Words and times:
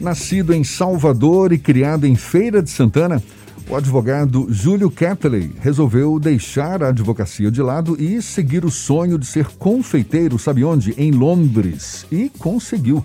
Nascido 0.00 0.54
em 0.54 0.62
Salvador 0.62 1.52
e 1.52 1.58
criado 1.58 2.06
em 2.06 2.14
Feira 2.14 2.62
de 2.62 2.70
Santana, 2.70 3.20
o 3.68 3.74
advogado 3.74 4.46
Júlio 4.48 4.90
Catley 4.90 5.52
resolveu 5.60 6.20
deixar 6.20 6.84
a 6.84 6.88
advocacia 6.88 7.50
de 7.50 7.60
lado 7.60 8.00
e 8.00 8.22
seguir 8.22 8.64
o 8.64 8.70
sonho 8.70 9.18
de 9.18 9.26
ser 9.26 9.46
confeiteiro, 9.58 10.38
sabe 10.38 10.64
onde? 10.64 10.94
Em 10.96 11.10
Londres. 11.10 12.06
E 12.12 12.30
conseguiu. 12.38 13.04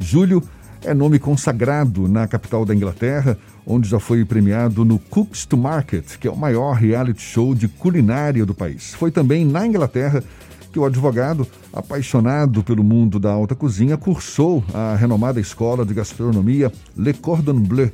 Júlio 0.00 0.42
é 0.84 0.92
nome 0.92 1.20
consagrado 1.20 2.08
na 2.08 2.26
capital 2.26 2.64
da 2.64 2.74
Inglaterra, 2.74 3.38
onde 3.64 3.88
já 3.88 4.00
foi 4.00 4.24
premiado 4.24 4.84
no 4.84 4.98
Cooks 4.98 5.46
to 5.46 5.56
Market, 5.56 6.18
que 6.18 6.26
é 6.26 6.30
o 6.30 6.36
maior 6.36 6.72
reality 6.72 7.22
show 7.22 7.54
de 7.54 7.68
culinária 7.68 8.44
do 8.44 8.52
país. 8.52 8.94
Foi 8.94 9.12
também 9.12 9.44
na 9.44 9.64
Inglaterra 9.64 10.24
que 10.72 10.78
o 10.78 10.84
advogado, 10.86 11.46
apaixonado 11.72 12.64
pelo 12.64 12.82
mundo 12.82 13.20
da 13.20 13.30
alta 13.30 13.54
cozinha, 13.54 13.96
cursou 13.98 14.64
a 14.72 14.96
renomada 14.96 15.38
escola 15.38 15.84
de 15.84 15.92
gastronomia 15.92 16.72
Le 16.96 17.12
Cordon 17.12 17.60
Bleu. 17.60 17.92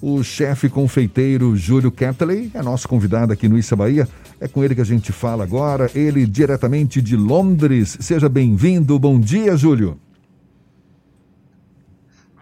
O 0.00 0.22
chefe 0.22 0.68
confeiteiro 0.68 1.56
Júlio 1.56 1.90
Catley 1.90 2.50
é 2.52 2.60
nosso 2.60 2.86
convidado 2.86 3.32
aqui 3.32 3.48
no 3.48 3.56
Issa 3.56 3.74
Bahia. 3.74 4.06
É 4.38 4.46
com 4.46 4.62
ele 4.62 4.74
que 4.74 4.80
a 4.80 4.84
gente 4.84 5.12
fala 5.12 5.44
agora, 5.44 5.90
ele 5.94 6.26
diretamente 6.26 7.00
de 7.00 7.16
Londres. 7.16 7.96
Seja 8.00 8.28
bem-vindo. 8.28 8.98
Bom 8.98 9.18
dia, 9.18 9.56
Júlio. 9.56 9.98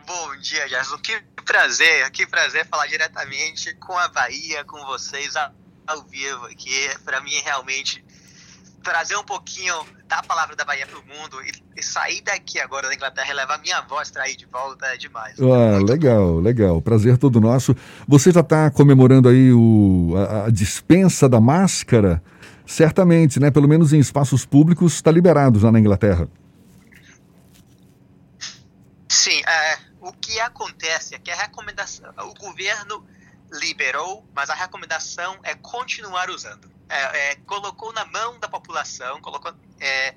Bom 0.06 0.36
dia, 0.40 0.66
Gerson. 0.68 0.96
Que 0.98 1.20
prazer, 1.44 2.10
que 2.10 2.26
prazer 2.26 2.66
falar 2.66 2.86
diretamente 2.86 3.74
com 3.74 3.96
a 3.96 4.08
Bahia, 4.08 4.64
com 4.64 4.82
vocês 4.86 5.34
ao 5.86 6.02
vivo 6.04 6.46
aqui. 6.46 6.88
Para 7.04 7.20
mim, 7.20 7.34
realmente 7.44 8.02
trazer 8.82 9.16
um 9.16 9.24
pouquinho 9.24 9.74
da 10.08 10.22
palavra 10.22 10.56
da 10.56 10.64
Bahia 10.64 10.86
para 10.86 10.98
o 10.98 11.02
mundo 11.06 11.40
e, 11.42 11.52
e, 11.78 11.82
sair 11.82 12.20
daqui 12.22 12.58
agora 12.58 12.88
da 12.88 12.94
Inglaterra 12.94 13.30
e 13.30 13.34
levar 13.34 13.58
minha 13.60 13.80
voz 13.82 14.10
para 14.10 14.24
aí 14.24 14.36
de 14.36 14.46
volta 14.46 14.86
é 14.86 14.96
demais. 14.96 15.36
Ah, 15.40 15.78
legal, 15.78 16.34
bom. 16.34 16.40
legal. 16.40 16.82
Prazer 16.82 17.16
todo 17.18 17.40
nosso. 17.40 17.76
Você 18.08 18.32
já 18.32 18.40
está 18.40 18.70
comemorando 18.70 19.28
aí 19.28 19.52
o, 19.52 20.14
a, 20.16 20.46
a, 20.46 20.50
dispensa 20.50 21.28
da 21.28 21.40
máscara? 21.40 22.22
Certamente, 22.66 23.38
né? 23.40 23.50
Pelo 23.50 23.68
menos 23.68 23.92
em 23.92 23.98
espaços 23.98 24.46
públicos 24.46 24.94
está 24.94 25.10
liberado 25.10 25.58
já 25.58 25.70
na 25.70 25.78
Inglaterra. 25.78 26.28
Sim, 29.08 29.42
é, 29.46 29.78
o 30.00 30.12
que 30.12 30.38
acontece 30.40 31.14
é 31.14 31.18
que 31.18 31.30
a 31.30 31.36
recomendação, 31.36 32.10
o 32.18 32.34
governo 32.34 33.04
liberou, 33.52 34.24
mas 34.32 34.48
a 34.48 34.54
recomendação 34.54 35.36
é 35.42 35.54
continuar 35.56 36.30
usando 36.30 36.79
é, 36.90 37.32
é, 37.32 37.36
colocou 37.46 37.92
na 37.92 38.04
mão 38.04 38.38
da 38.38 38.48
população, 38.48 39.20
colocou 39.20 39.52
é, 39.80 40.14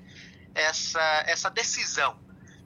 essa, 0.54 1.24
essa 1.26 1.48
decisão 1.48 2.16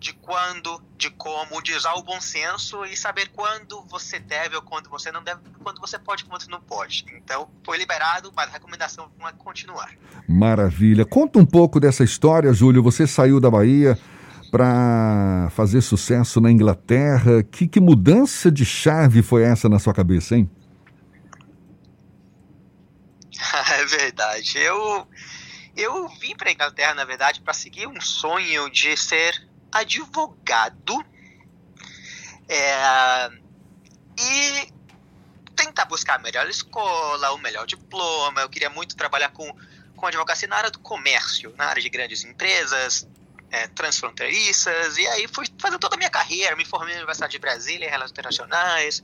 de 0.01 0.13
quando, 0.13 0.81
de 0.97 1.11
como, 1.11 1.61
de 1.61 1.75
usar 1.75 1.95
o 1.95 2.03
bom 2.03 2.21
senso 2.21 2.85
e 2.85 2.97
saber 2.97 3.29
quando 3.35 3.83
você 3.89 4.19
deve 4.19 4.55
ou 4.57 4.63
quando 4.63 4.89
você 4.89 5.11
não 5.11 5.23
deve, 5.23 5.41
quando 5.63 5.81
você 5.81 5.99
pode 5.99 6.25
quando 6.25 6.43
você 6.43 6.51
não 6.51 6.61
pode. 6.61 7.05
Então, 7.17 7.49
foi 7.65 7.79
liberado, 7.79 8.33
mas 8.35 8.49
a 8.49 8.53
recomendação 8.53 9.11
é 9.27 9.33
continuar. 9.33 9.91
Maravilha. 10.29 11.05
Conta 11.05 11.39
um 11.39 11.47
pouco 11.47 11.81
dessa 11.81 12.05
história, 12.05 12.53
Júlio. 12.53 12.83
Você 12.83 13.07
saiu 13.07 13.41
da 13.41 13.51
Bahia 13.51 13.99
para 14.51 15.49
fazer 15.51 15.81
sucesso 15.81 16.41
na 16.41 16.51
Inglaterra. 16.51 17.43
Que, 17.43 17.67
que 17.67 17.81
mudança 17.81 18.51
de 18.51 18.65
chave 18.65 19.21
foi 19.21 19.43
essa 19.43 19.69
na 19.69 19.81
sua 19.81 19.93
cabeça, 19.93 20.37
hein? 20.37 20.49
é 23.73 23.85
verdade. 23.85 24.59
Eu, 24.59 25.07
eu 25.77 26.09
vim 26.09 26.35
para 26.37 26.51
Inglaterra, 26.51 26.95
na 26.95 27.05
verdade, 27.05 27.41
para 27.41 27.53
seguir 27.55 27.87
um 27.87 28.01
sonho 28.01 28.69
de 28.71 28.97
ser 28.97 29.47
advogado 29.71 31.05
é, 32.49 33.31
e 34.19 34.73
tentar 35.55 35.85
buscar 35.85 36.15
a 36.15 36.19
melhor 36.19 36.49
escola, 36.49 37.33
o 37.33 37.39
melhor 37.39 37.67
diploma. 37.67 38.41
Eu 38.41 38.49
queria 38.49 38.71
muito 38.71 38.97
trabalhar 38.97 39.31
com, 39.31 39.55
com 39.97 40.07
advocacia 40.07 40.49
na 40.49 40.57
área 40.57 40.71
do 40.71 40.79
comércio, 40.79 41.55
na 41.57 41.67
área 41.67 41.83
de 41.83 41.89
grandes 41.89 42.25
empresas, 42.25 43.07
é, 43.51 43.67
transfronteiriças, 43.69 44.97
e 44.99 45.07
aí 45.09 45.27
fui 45.27 45.47
fazendo 45.59 45.79
toda 45.79 45.97
a 45.97 45.99
minha 45.99 46.11
carreira, 46.11 46.55
me 46.55 46.65
formei 46.65 46.95
na 46.95 47.01
Universidade 47.01 47.33
de 47.33 47.39
Brasília 47.39 47.87
em 47.87 47.91
Relações 47.91 48.11
Internacionais, 48.11 49.03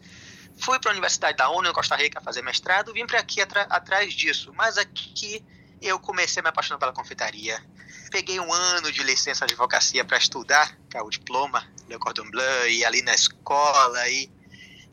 Fui 0.57 0.79
para 0.79 0.91
a 0.91 0.93
Universidade 0.93 1.37
da 1.37 1.49
ONU 1.49 1.69
em 1.69 1.73
Costa 1.73 1.97
Rica 1.97 2.21
fazer 2.21 2.43
mestrado, 2.43 2.93
vim 2.93 3.07
para 3.07 3.21
aqui 3.21 3.41
atrás 3.41 4.15
disso. 4.15 4.53
Mas 4.55 4.79
aqui 4.79 5.45
eu 5.81 5.99
comecei 5.99 6.41
a 6.41 6.43
me 6.43 6.49
apaixonar 6.49 6.79
pela 6.79 6.93
confeitaria. 6.93 7.63
Peguei 8.11 8.39
um 8.39 8.53
ano 8.53 8.93
de 8.93 9.03
licença 9.03 9.47
de 9.47 9.55
advocacia 9.55 10.05
para 10.05 10.17
estudar, 10.17 10.77
que 10.89 10.97
é 10.97 11.03
o 11.03 11.11
diploma, 11.11 11.67
Le 11.89 11.99
Cordon 11.99 12.31
Bleu, 12.31 12.69
e 12.69 12.85
ali 12.85 13.03
na 13.03 13.15
escola, 13.15 14.09
e, 14.09 14.31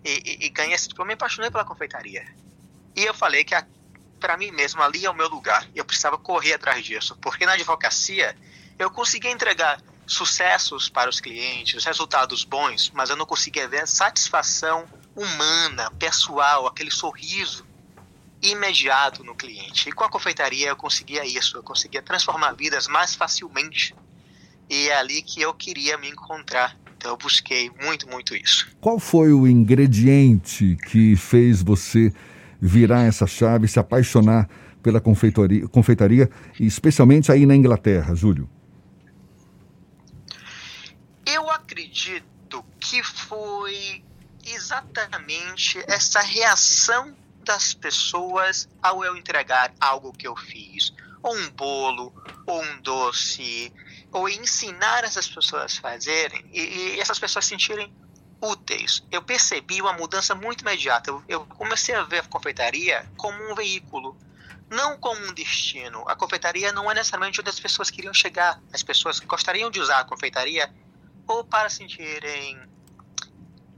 e, 0.04 0.46
e 0.46 0.50
ganhei 0.50 0.74
esse 0.74 0.88
diploma. 0.88 1.10
Me 1.10 1.14
apaixonei 1.14 1.52
pela 1.52 1.64
confeitaria. 1.64 2.28
E 2.96 3.04
eu 3.04 3.14
falei 3.14 3.44
que 3.44 3.56
para 4.20 4.38
mim 4.38 4.52
mesmo 4.52 4.82
ali 4.82 5.06
é 5.06 5.10
o 5.10 5.16
meu 5.16 5.28
lugar. 5.28 5.68
Eu 5.76 5.86
precisava 5.86 6.18
correr 6.18 6.54
atrás 6.54 6.84
disso, 6.84 7.18
porque 7.22 7.46
na 7.46 7.54
advocacia 7.54 8.36
eu 8.78 8.90
conseguia 8.90 9.32
entregar 9.32 9.82
sucessos 10.06 10.90
para 10.90 11.10
os 11.10 11.20
clientes, 11.20 11.86
resultados 11.86 12.44
bons, 12.44 12.92
mas 12.94 13.10
eu 13.10 13.16
não 13.16 13.26
conseguia 13.26 13.68
ver 13.68 13.88
satisfação 13.88 14.88
humana, 15.22 15.92
pessoal, 15.92 16.68
aquele 16.68 16.92
sorriso 16.92 17.66
imediato 18.42 19.24
no 19.24 19.36
cliente. 19.36 19.90
E 19.90 19.92
com 19.92 20.04
a 20.04 20.10
confeitaria 20.10 20.70
eu 20.70 20.76
conseguia 20.76 21.26
isso, 21.26 21.58
eu 21.58 21.64
conseguia 21.64 22.02
transformar 22.02 22.54
vidas 22.54 22.88
mais 22.88 23.14
facilmente. 23.16 23.96
E 24.70 24.90
é 24.90 24.98
ali 24.98 25.22
que 25.22 25.42
eu 25.42 25.54
queria 25.54 25.98
me 25.98 26.10
encontrar. 26.10 26.76
Então 26.98 27.12
eu 27.12 27.18
busquei 27.18 27.72
muito, 27.84 28.08
muito 28.10 28.36
isso. 28.36 28.68
Qual 28.80 29.00
foi 29.00 29.32
o 29.32 29.48
ingrediente 29.48 30.78
que 30.88 31.16
fez 31.16 31.62
você 31.62 32.14
virar 32.60 33.04
essa 33.04 33.28
chave, 33.28 33.68
se 33.68 33.80
apaixonar 33.80 34.50
pela 34.82 35.00
confeitaria, 35.00 35.68
confeitaria 35.68 36.30
especialmente 36.60 37.32
aí 37.32 37.46
na 37.46 37.56
Inglaterra, 37.56 38.16
Júlio? 38.16 38.50
Eu 41.26 41.50
acredito 41.50 42.64
que 42.80 43.04
foi 43.04 44.04
exatamente 44.54 45.84
essa 45.88 46.22
reação 46.22 47.16
das 47.44 47.74
pessoas 47.74 48.70
ao 48.82 49.04
eu 49.04 49.16
entregar 49.18 49.74
algo 49.80 50.14
que 50.14 50.28
eu 50.28 50.36
fiz, 50.36 50.94
ou 51.24 51.36
um 51.36 51.50
bolo, 51.52 52.14
ou 52.46 52.64
um 52.64 52.82
doce, 52.82 53.74
ou 54.12 54.30
ensinar 54.30 55.04
essas 55.04 55.28
pessoas 55.28 55.78
a 55.78 55.82
fazerem 55.82 56.46
e, 56.52 56.62
e 56.96 57.00
essas 57.00 57.20
pessoas 57.20 57.46
sentirem 57.46 57.94
úteis. 58.42 59.04
Eu 59.12 59.22
percebi 59.22 59.82
uma 59.82 59.94
mudança 59.94 60.34
muito 60.34 60.62
imediata. 60.62 61.12
Eu, 61.12 61.24
eu 61.28 61.46
comecei 61.46 61.96
a 61.96 62.04
ver 62.04 62.20
a 62.20 62.24
confeitaria 62.24 63.08
como 63.16 63.52
um 63.52 63.56
veículo, 63.56 64.18
não 64.70 64.98
como 64.98 65.24
um 65.28 65.34
destino. 65.34 66.04
A 66.08 66.16
confeitaria 66.16 66.72
não 66.72 66.90
é 66.90 66.94
necessariamente 66.94 67.40
onde 67.40 67.50
as 67.50 67.60
pessoas 67.60 67.90
queriam 67.90 68.14
chegar. 68.14 68.60
As 68.74 68.82
pessoas 68.84 69.20
gostariam 69.20 69.70
de 69.70 69.80
usar 69.80 70.00
a 70.00 70.04
confeitaria 70.06 70.74
ou 71.28 71.44
para 71.44 71.70
sentirem 71.70 72.60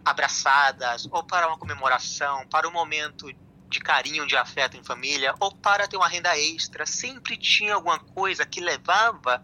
abraçadas, 0.05 1.07
ou 1.11 1.23
para 1.23 1.47
uma 1.47 1.57
comemoração, 1.57 2.45
para 2.47 2.67
um 2.67 2.71
momento 2.71 3.31
de 3.69 3.79
carinho, 3.79 4.27
de 4.27 4.37
afeto 4.37 4.77
em 4.77 4.83
família, 4.83 5.33
ou 5.39 5.51
para 5.51 5.87
ter 5.87 5.97
uma 5.97 6.07
renda 6.07 6.37
extra. 6.37 6.85
Sempre 6.85 7.37
tinha 7.37 7.75
alguma 7.75 7.99
coisa 7.99 8.45
que 8.45 8.61
levava 8.61 9.43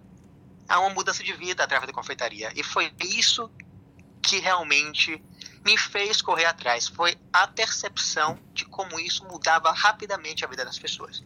a 0.67 0.79
uma 0.79 0.91
mudança 0.91 1.23
de 1.23 1.33
vida 1.33 1.63
através 1.63 1.87
da 1.87 1.93
confeitaria. 1.93 2.51
E 2.55 2.63
foi 2.63 2.93
isso 3.01 3.49
que 4.21 4.37
realmente 4.39 5.23
me 5.65 5.77
fez 5.77 6.21
correr 6.21 6.45
atrás. 6.45 6.87
Foi 6.87 7.17
a 7.33 7.47
percepção 7.47 8.37
de 8.53 8.65
como 8.65 8.99
isso 8.99 9.25
mudava 9.25 9.71
rapidamente 9.71 10.45
a 10.45 10.47
vida 10.47 10.63
das 10.63 10.77
pessoas. 10.77 11.23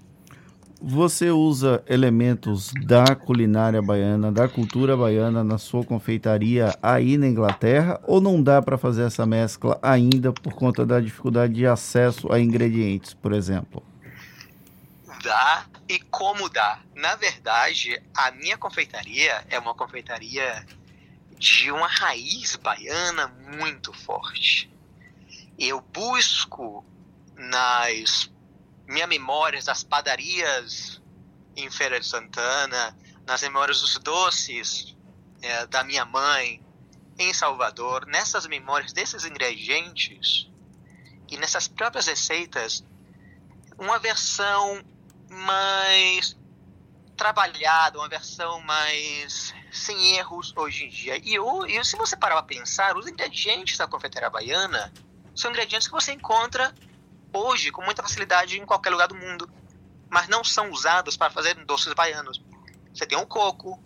Você 0.86 1.32
usa 1.32 1.82
elementos 1.88 2.74
da 2.86 3.16
culinária 3.16 3.82
baiana, 3.82 4.34
da 4.34 4.50
cultura 4.50 4.98
baiana 4.98 5.42
na 5.42 5.58
sua 5.58 5.86
confeitaria 5.86 6.78
aí 6.84 7.18
na 7.18 7.26
Inglaterra 7.26 8.02
ou 8.04 8.20
não 8.20 8.44
dá 8.44 8.62
para 8.62 8.78
fazer 8.78 9.03
essa 9.03 9.26
mescla 9.26 9.80
ainda 9.82 10.34
por 10.34 10.52
conta 10.52 10.85
da 10.85 11.00
dificuldade 11.00 11.53
de 11.53 11.66
acesso 11.66 12.30
a 12.34 12.38
ingredientes, 12.38 13.14
por 13.14 13.32
exemplo? 13.32 13.82
Dá 15.24 15.68
e 15.88 16.02
como 16.02 16.50
dá. 16.50 16.82
Na 16.94 17.16
verdade, 17.16 18.03
a 18.14 18.32
minha 18.32 18.58
confeitaria 18.58 19.41
é 19.50 19.58
uma 19.58 19.74
confeitaria 19.74 20.66
de 21.40 21.72
uma 21.72 21.88
raiz 21.88 22.58
baiana 22.58 23.34
muito 23.58 23.94
forte. 23.94 24.70
Eu 25.58 25.82
busco 25.94 26.84
nas 27.38 28.29
minha 28.88 29.08
memórias 29.08 29.66
das 29.66 29.84
padarias 29.84 31.02
em 31.56 31.70
Feira 31.70 32.00
de 32.00 32.06
Santana, 32.06 32.97
nas 33.26 33.41
memórias 33.41 33.82
dos 33.82 33.97
doces 34.00 34.96
é, 35.41 35.66
da 35.68 35.84
minha 35.84 36.06
mãe 36.06 36.62
em 37.18 37.34
Salvador, 37.34 38.06
nessas 38.06 38.47
memórias 38.47 38.91
desses 38.91 39.24
ingredientes 39.24 40.50
e 41.30 41.38
nessas 41.38 41.68
próprias 41.68 42.08
receitas, 42.08 42.84
uma 43.78 44.00
versão 44.00 44.84
mais 45.29 46.38
trabalhada, 47.16 48.00
uma 48.00 48.09
versão 48.09 48.59
mais 48.62 49.53
sem 49.72 50.18
erros 50.18 50.53
hoje 50.56 50.86
em 50.86 50.90
dia. 50.90 51.18
E, 51.18 51.38
e 51.68 51.84
se 51.84 51.96
você 51.96 52.16
parar 52.16 52.36
para 52.36 52.44
pensar, 52.44 52.97
os 52.97 53.08
ingredientes 53.08 53.78
da 53.78 53.88
confeitaria 53.88 54.29
baiana 54.29 54.91
são 55.36 55.52
ingredientes 55.52 55.88
que 55.88 55.94
você 55.94 56.14
encontra 56.14 56.74
hoje 57.34 57.72
com 57.72 57.82
muita 57.84 58.03
facilidade 58.03 58.59
em 58.59 58.66
qualquer 58.66 58.90
lugar 58.90 59.08
do 59.08 59.16
mundo, 59.16 59.50
mas 60.09 60.28
não 60.28 60.44
são 60.44 60.70
usados 60.70 61.18
para 61.18 61.32
fazer 61.32 61.56
doces 61.66 61.94
baianos. 61.94 62.41
Você 62.94 63.06
tem 63.06 63.18
o 63.18 63.26
coco, 63.26 63.82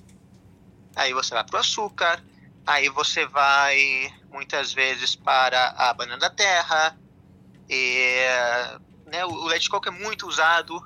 aí 0.96 1.14
você 1.14 1.34
vai 1.34 1.44
para 1.44 1.58
o 1.58 1.60
açúcar, 1.60 2.24
aí 2.66 2.90
você 2.90 3.26
vai 3.26 4.14
muitas 4.30 4.74
vezes 4.74 5.16
para 5.16 5.70
a 5.78 5.94
banana 5.94 6.20
da 6.20 6.30
terra, 6.30 6.98
e, 7.70 8.20
né, 9.06 9.26
o 9.26 9.46
leite 9.46 9.64
de 9.64 9.70
coco 9.70 9.88
é 9.88 9.92
muito 9.92 10.28
usado, 10.28 10.80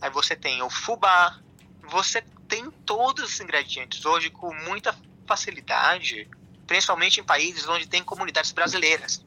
aí 0.00 0.10
você 0.10 0.34
tem 0.34 0.62
o 0.62 0.70
fubá, 0.70 1.38
você 1.82 2.22
tem 2.48 2.70
todos 2.70 3.32
os 3.32 3.40
ingredientes 3.40 4.04
hoje 4.04 4.30
com 4.30 4.52
muita 4.52 4.94
facilidade, 5.26 6.28
principalmente 6.66 7.20
em 7.20 7.24
países 7.24 7.68
onde 7.68 7.86
tem 7.86 8.02
comunidades 8.02 8.52
brasileiras. 8.52 9.24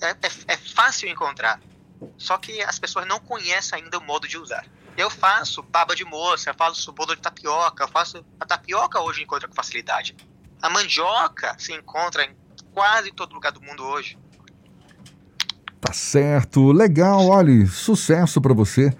É, 0.00 0.10
é, 0.10 0.30
é 0.48 0.56
fácil 0.56 1.08
encontrar, 1.08 1.60
só 2.16 2.36
que 2.36 2.60
as 2.62 2.78
pessoas 2.78 3.06
não 3.06 3.18
conhecem 3.18 3.82
ainda 3.82 3.98
o 3.98 4.02
modo 4.02 4.28
de 4.28 4.38
usar. 4.38 4.66
Eu 4.96 5.10
faço 5.10 5.62
baba 5.62 5.94
de 5.94 6.04
moça, 6.04 6.50
eu 6.50 6.54
faço 6.54 6.92
bolo 6.92 7.14
de 7.14 7.20
tapioca, 7.20 7.84
eu 7.84 7.88
faço 7.88 8.24
a 8.40 8.46
tapioca 8.46 9.00
hoje 9.00 9.22
encontra 9.22 9.46
com 9.46 9.54
facilidade. 9.54 10.16
A 10.60 10.70
mandioca 10.70 11.54
se 11.58 11.72
encontra 11.74 12.24
em 12.24 12.34
quase 12.72 13.12
todo 13.12 13.34
lugar 13.34 13.52
do 13.52 13.60
mundo 13.60 13.84
hoje. 13.84 14.18
Tá 15.80 15.92
certo, 15.92 16.72
legal, 16.72 17.26
olha, 17.26 17.66
sucesso 17.66 18.40
para 18.40 18.54
você. 18.54 18.96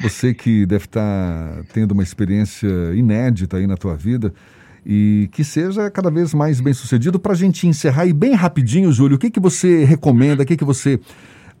Você 0.00 0.34
que 0.34 0.66
deve 0.66 0.84
estar 0.84 1.00
tá 1.00 1.64
tendo 1.72 1.92
uma 1.92 2.02
experiência 2.02 2.68
inédita 2.94 3.56
aí 3.56 3.66
na 3.66 3.76
tua 3.76 3.96
vida 3.96 4.34
e 4.84 5.28
que 5.32 5.44
seja 5.44 5.90
cada 5.90 6.10
vez 6.10 6.34
mais 6.34 6.60
bem 6.60 6.74
sucedido. 6.74 7.18
Para 7.18 7.32
a 7.32 7.36
gente 7.36 7.66
encerrar 7.66 8.06
e 8.06 8.12
bem 8.12 8.34
rapidinho, 8.34 8.92
Júlio, 8.92 9.16
o 9.16 9.18
que, 9.18 9.30
que 9.30 9.40
você 9.40 9.84
recomenda, 9.84 10.42
o 10.42 10.46
que, 10.46 10.56
que 10.56 10.64
você 10.64 11.00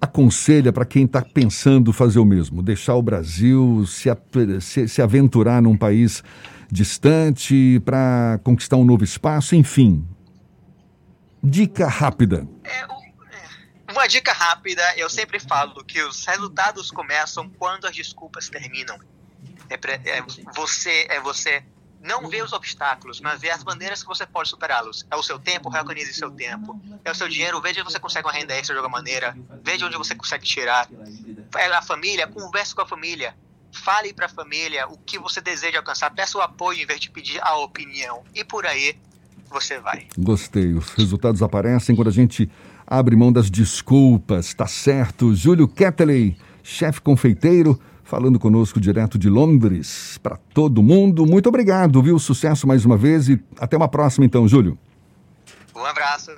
aconselha 0.00 0.72
para 0.72 0.84
quem 0.84 1.04
está 1.04 1.22
pensando 1.22 1.92
fazer 1.92 2.18
o 2.18 2.24
mesmo? 2.24 2.62
Deixar 2.62 2.94
o 2.94 3.02
Brasil, 3.02 3.84
se, 3.86 4.08
se, 4.60 4.88
se 4.88 5.02
aventurar 5.02 5.62
num 5.62 5.76
país 5.76 6.22
distante 6.70 7.80
para 7.84 8.40
conquistar 8.42 8.76
um 8.76 8.84
novo 8.84 9.04
espaço, 9.04 9.54
enfim. 9.54 10.04
Dica 11.42 11.86
rápida. 11.86 12.48
É, 12.64 12.86
uma 13.92 14.06
dica 14.06 14.32
rápida, 14.32 14.82
eu 14.96 15.10
sempre 15.10 15.38
falo 15.38 15.84
que 15.84 16.02
os 16.02 16.24
resultados 16.24 16.90
começam 16.90 17.48
quando 17.58 17.86
as 17.86 17.94
desculpas 17.94 18.48
terminam. 18.48 18.98
É, 19.68 20.18
é 20.18 20.24
você 20.54 21.06
é 21.08 21.20
você 21.20 21.62
não 22.02 22.28
ver 22.28 22.42
os 22.42 22.52
obstáculos, 22.52 23.20
mas 23.20 23.40
ver 23.40 23.50
as 23.50 23.62
maneiras 23.62 24.02
que 24.02 24.08
você 24.08 24.26
pode 24.26 24.48
superá-los. 24.48 25.06
É 25.10 25.14
o 25.14 25.22
seu 25.22 25.38
tempo, 25.38 25.68
reorganize 25.68 26.12
seu 26.12 26.30
tempo. 26.30 26.80
É 27.04 27.10
o 27.10 27.14
seu 27.14 27.28
dinheiro, 27.28 27.60
veja 27.60 27.80
onde 27.80 27.92
você 27.92 28.00
consegue 28.00 28.26
uma 28.26 28.32
renda 28.32 28.52
extra 28.54 28.74
de 28.74 28.78
alguma 28.78 28.98
maneira. 28.98 29.36
Veja 29.62 29.86
onde 29.86 29.96
você 29.96 30.14
consegue 30.14 30.44
tirar. 30.44 30.88
É 31.56 31.66
a 31.66 31.82
família, 31.82 32.26
converse 32.26 32.74
com 32.74 32.82
a 32.82 32.86
família. 32.86 33.36
Fale 33.70 34.12
para 34.12 34.26
a 34.26 34.28
família 34.28 34.86
o 34.88 34.98
que 34.98 35.18
você 35.18 35.40
deseja 35.40 35.78
alcançar. 35.78 36.10
Peça 36.10 36.36
o 36.36 36.40
apoio 36.40 36.82
em 36.82 36.86
vez 36.86 37.00
de 37.00 37.08
pedir 37.08 37.40
a 37.40 37.56
opinião. 37.56 38.24
E 38.34 38.44
por 38.44 38.66
aí 38.66 38.98
você 39.48 39.78
vai. 39.78 40.08
Gostei. 40.18 40.72
Os 40.72 40.90
resultados 40.94 41.42
aparecem 41.42 41.94
quando 41.94 42.08
a 42.08 42.12
gente 42.12 42.50
abre 42.86 43.14
mão 43.14 43.32
das 43.32 43.48
desculpas. 43.48 44.52
Tá 44.52 44.66
certo. 44.66 45.34
Júlio 45.34 45.68
Kettley, 45.68 46.36
chefe 46.62 47.00
confeiteiro 47.00 47.80
falando 48.04 48.38
conosco 48.38 48.80
direto 48.80 49.18
de 49.18 49.28
Londres 49.28 50.18
para 50.22 50.36
todo 50.52 50.82
mundo. 50.82 51.26
Muito 51.26 51.48
obrigado, 51.48 52.02
viu? 52.02 52.18
Sucesso 52.18 52.66
mais 52.66 52.84
uma 52.84 52.96
vez 52.96 53.28
e 53.28 53.42
até 53.58 53.76
uma 53.76 53.88
próxima 53.88 54.24
então, 54.24 54.46
Júlio. 54.46 54.78
Um 55.74 55.84
abraço. 55.84 56.30